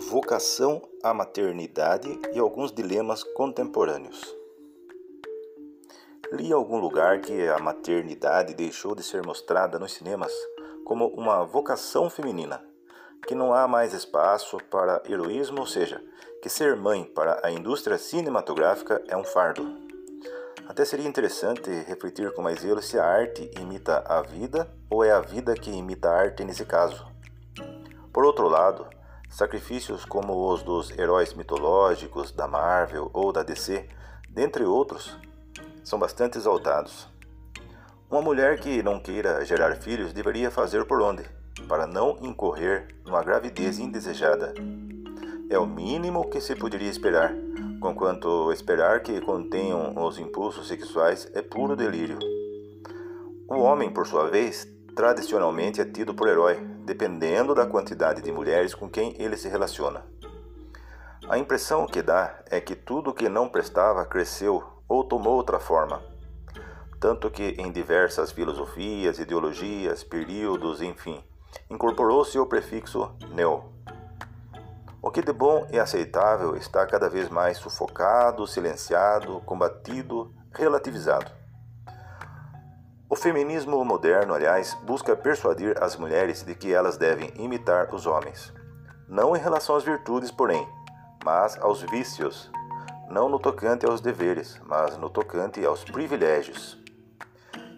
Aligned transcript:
Vocação 0.00 0.80
à 1.02 1.12
maternidade 1.12 2.08
e 2.32 2.38
alguns 2.38 2.70
dilemas 2.70 3.24
contemporâneos. 3.24 4.32
Li 6.30 6.50
em 6.50 6.52
algum 6.52 6.78
lugar 6.78 7.20
que 7.20 7.48
a 7.48 7.58
maternidade 7.58 8.54
deixou 8.54 8.94
de 8.94 9.02
ser 9.02 9.26
mostrada 9.26 9.76
nos 9.76 9.92
cinemas 9.94 10.32
como 10.84 11.08
uma 11.08 11.44
vocação 11.44 12.08
feminina, 12.08 12.64
que 13.26 13.34
não 13.34 13.52
há 13.52 13.66
mais 13.66 13.92
espaço 13.92 14.56
para 14.70 15.02
heroísmo, 15.04 15.58
ou 15.58 15.66
seja, 15.66 16.00
que 16.40 16.48
ser 16.48 16.76
mãe 16.76 17.02
para 17.02 17.44
a 17.44 17.50
indústria 17.50 17.98
cinematográfica 17.98 19.02
é 19.08 19.16
um 19.16 19.24
fardo. 19.24 19.66
Até 20.68 20.84
seria 20.84 21.08
interessante 21.08 21.68
refletir 21.88 22.32
com 22.34 22.42
mais 22.42 22.60
zelo 22.60 22.80
se 22.80 22.96
a 23.00 23.04
arte 23.04 23.50
imita 23.60 24.04
a 24.06 24.22
vida 24.22 24.72
ou 24.88 25.02
é 25.02 25.10
a 25.10 25.20
vida 25.20 25.54
que 25.54 25.72
imita 25.72 26.08
a 26.08 26.20
arte 26.20 26.44
nesse 26.44 26.64
caso. 26.64 27.04
Por 28.12 28.24
outro 28.24 28.48
lado, 28.48 28.97
Sacrifícios 29.28 30.04
como 30.04 30.50
os 30.52 30.62
dos 30.62 30.90
heróis 30.98 31.34
mitológicos 31.34 32.32
da 32.32 32.48
Marvel 32.48 33.10
ou 33.12 33.32
da 33.32 33.42
DC, 33.42 33.88
dentre 34.28 34.64
outros, 34.64 35.16
são 35.84 35.98
bastante 35.98 36.38
exaltados. 36.38 37.08
Uma 38.10 38.22
mulher 38.22 38.58
que 38.58 38.82
não 38.82 38.98
queira 38.98 39.44
gerar 39.44 39.76
filhos 39.76 40.12
deveria 40.12 40.50
fazer 40.50 40.86
por 40.86 41.00
onde, 41.02 41.24
para 41.68 41.86
não 41.86 42.16
incorrer 42.22 42.88
numa 43.04 43.22
gravidez 43.22 43.78
indesejada. 43.78 44.54
É 45.50 45.58
o 45.58 45.66
mínimo 45.66 46.28
que 46.28 46.40
se 46.40 46.56
poderia 46.56 46.90
esperar, 46.90 47.34
conquanto 47.80 48.50
esperar 48.52 49.00
que 49.02 49.20
contenham 49.20 49.94
os 49.96 50.18
impulsos 50.18 50.68
sexuais 50.68 51.30
é 51.34 51.42
puro 51.42 51.76
delírio. 51.76 52.18
O 53.46 53.60
homem, 53.60 53.90
por 53.90 54.06
sua 54.06 54.28
vez, 54.28 54.66
tradicionalmente 54.96 55.80
é 55.80 55.84
tido 55.84 56.14
por 56.14 56.28
herói, 56.28 56.58
dependendo 56.88 57.54
da 57.54 57.66
quantidade 57.66 58.22
de 58.22 58.32
mulheres 58.32 58.74
com 58.74 58.88
quem 58.88 59.14
ele 59.18 59.36
se 59.36 59.46
relaciona. 59.46 60.06
A 61.28 61.36
impressão 61.36 61.86
que 61.86 62.00
dá 62.00 62.42
é 62.46 62.62
que 62.62 62.74
tudo 62.74 63.12
que 63.12 63.28
não 63.28 63.46
prestava 63.46 64.06
cresceu 64.06 64.64
ou 64.88 65.04
tomou 65.04 65.34
outra 65.34 65.60
forma, 65.60 66.00
tanto 66.98 67.30
que 67.30 67.54
em 67.58 67.70
diversas 67.70 68.32
filosofias, 68.32 69.18
ideologias, 69.18 70.02
períodos, 70.02 70.80
enfim, 70.80 71.22
incorporou-se 71.68 72.38
o 72.38 72.46
prefixo 72.46 73.14
neo. 73.34 73.64
O 75.02 75.10
que 75.10 75.20
de 75.20 75.32
bom 75.34 75.66
e 75.70 75.78
aceitável 75.78 76.56
está 76.56 76.86
cada 76.86 77.10
vez 77.10 77.28
mais 77.28 77.58
sufocado, 77.58 78.46
silenciado, 78.46 79.42
combatido, 79.42 80.32
relativizado. 80.54 81.30
Feminismo 83.18 83.84
moderno, 83.84 84.32
aliás, 84.32 84.74
busca 84.84 85.16
persuadir 85.16 85.76
as 85.82 85.96
mulheres 85.96 86.44
de 86.44 86.54
que 86.54 86.72
elas 86.72 86.96
devem 86.96 87.32
imitar 87.36 87.92
os 87.92 88.06
homens, 88.06 88.52
não 89.08 89.36
em 89.36 89.40
relação 89.40 89.74
às 89.74 89.82
virtudes, 89.82 90.30
porém, 90.30 90.66
mas 91.24 91.58
aos 91.60 91.82
vícios, 91.82 92.48
não 93.10 93.28
no 93.28 93.40
tocante 93.40 93.84
aos 93.84 94.00
deveres, 94.00 94.60
mas 94.64 94.96
no 94.96 95.10
tocante 95.10 95.64
aos 95.66 95.82
privilégios. 95.82 96.78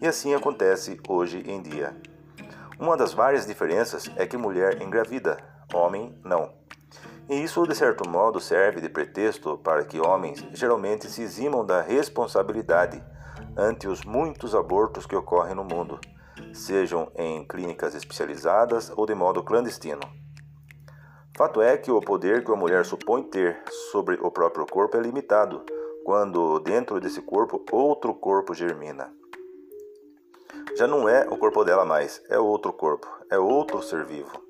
E 0.00 0.06
assim 0.06 0.34
acontece 0.34 0.98
hoje 1.06 1.44
em 1.46 1.60
dia. 1.60 1.94
Uma 2.78 2.96
das 2.96 3.12
várias 3.12 3.46
diferenças 3.46 4.10
é 4.16 4.26
que 4.26 4.38
mulher 4.38 4.80
engravida, 4.80 5.36
homem 5.74 6.18
não. 6.24 6.54
E 7.28 7.42
isso, 7.42 7.66
de 7.66 7.74
certo 7.74 8.08
modo, 8.08 8.38
serve 8.38 8.80
de 8.80 8.88
pretexto 8.88 9.58
para 9.58 9.84
que 9.84 10.00
homens 10.00 10.46
geralmente 10.52 11.08
se 11.10 11.22
eximam 11.22 11.66
da 11.66 11.82
responsabilidade 11.82 13.02
ante 13.56 13.88
os 13.88 14.04
muitos 14.04 14.54
abortos 14.54 15.06
que 15.06 15.16
ocorrem 15.16 15.54
no 15.54 15.64
mundo, 15.64 15.98
sejam 16.52 17.10
em 17.16 17.44
clínicas 17.44 17.94
especializadas 17.96 18.92
ou 18.96 19.06
de 19.06 19.14
modo 19.14 19.42
clandestino. 19.42 20.00
Fato 21.36 21.60
é 21.60 21.76
que 21.76 21.90
o 21.90 22.00
poder 22.00 22.44
que 22.44 22.52
a 22.52 22.56
mulher 22.56 22.84
supõe 22.86 23.24
ter 23.24 23.60
sobre 23.90 24.14
o 24.22 24.30
próprio 24.30 24.64
corpo 24.64 24.96
é 24.96 25.00
limitado, 25.00 25.64
quando 26.04 26.60
dentro 26.60 27.00
desse 27.00 27.20
corpo 27.20 27.64
outro 27.72 28.14
corpo 28.14 28.54
germina. 28.54 29.12
Já 30.76 30.86
não 30.86 31.08
é 31.08 31.26
o 31.28 31.36
corpo 31.36 31.64
dela 31.64 31.84
mais, 31.84 32.22
é 32.30 32.38
outro 32.38 32.72
corpo, 32.72 33.08
é 33.30 33.38
outro 33.38 33.82
ser 33.82 34.04
vivo. 34.04 34.45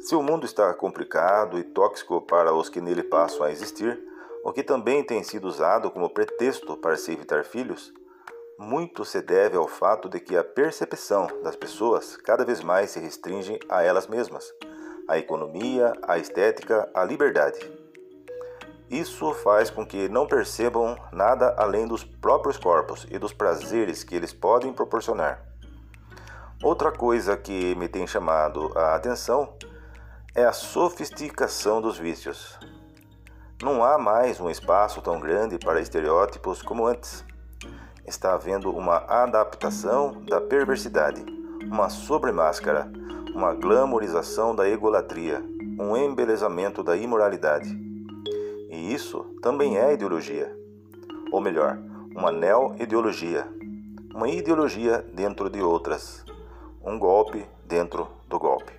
Se 0.00 0.14
o 0.14 0.22
mundo 0.22 0.44
está 0.44 0.72
complicado 0.74 1.58
e 1.58 1.64
tóxico 1.64 2.20
para 2.20 2.54
os 2.54 2.68
que 2.68 2.80
nele 2.80 3.02
passam 3.02 3.42
a 3.42 3.50
existir, 3.50 3.98
o 4.44 4.52
que 4.52 4.62
também 4.62 5.02
tem 5.02 5.22
sido 5.22 5.48
usado 5.48 5.90
como 5.90 6.10
pretexto 6.10 6.76
para 6.76 6.96
se 6.96 7.12
evitar 7.12 7.44
filhos, 7.44 7.92
muito 8.58 9.04
se 9.04 9.20
deve 9.20 9.56
ao 9.56 9.66
fato 9.66 10.08
de 10.08 10.20
que 10.20 10.36
a 10.36 10.44
percepção 10.44 11.26
das 11.42 11.56
pessoas 11.56 12.16
cada 12.16 12.44
vez 12.44 12.62
mais 12.62 12.90
se 12.90 13.00
restringe 13.00 13.58
a 13.68 13.82
elas 13.82 14.06
mesmas, 14.06 14.52
à 15.08 15.18
economia, 15.18 15.92
à 16.02 16.18
estética, 16.18 16.88
à 16.94 17.02
liberdade. 17.04 17.58
Isso 18.88 19.34
faz 19.34 19.68
com 19.68 19.84
que 19.84 20.08
não 20.08 20.26
percebam 20.26 20.96
nada 21.12 21.54
além 21.58 21.88
dos 21.88 22.04
próprios 22.04 22.56
corpos 22.56 23.06
e 23.10 23.18
dos 23.18 23.32
prazeres 23.32 24.04
que 24.04 24.14
eles 24.14 24.32
podem 24.32 24.72
proporcionar. 24.72 25.44
Outra 26.62 26.92
coisa 26.92 27.36
que 27.36 27.74
me 27.74 27.88
tem 27.88 28.06
chamado 28.06 28.72
a 28.78 28.94
atenção 28.94 29.56
é 30.36 30.44
a 30.44 30.52
sofisticação 30.52 31.80
dos 31.80 31.96
vícios. 31.96 32.58
Não 33.62 33.82
há 33.82 33.96
mais 33.96 34.38
um 34.38 34.50
espaço 34.50 35.00
tão 35.00 35.18
grande 35.18 35.58
para 35.58 35.80
estereótipos 35.80 36.60
como 36.60 36.86
antes 36.86 37.24
está 38.06 38.34
havendo 38.34 38.70
uma 38.70 38.98
adaptação 39.08 40.22
da 40.28 40.38
perversidade, 40.38 41.24
uma 41.64 41.88
sobremáscara, 41.88 42.86
uma 43.34 43.54
glamorização 43.54 44.54
da 44.54 44.68
egolatria, 44.68 45.42
um 45.80 45.96
embelezamento 45.96 46.82
da 46.82 46.94
imoralidade. 46.98 47.70
E 48.68 48.92
isso 48.92 49.24
também 49.40 49.78
é 49.78 49.94
ideologia. 49.94 50.54
Ou 51.32 51.40
melhor, 51.40 51.78
uma 52.14 52.30
neo-ideologia. 52.30 53.48
Uma 54.14 54.28
ideologia 54.28 55.02
dentro 55.14 55.48
de 55.48 55.62
outras. 55.62 56.22
Um 56.84 56.98
golpe 56.98 57.46
dentro 57.64 58.06
do 58.28 58.38
golpe. 58.38 58.75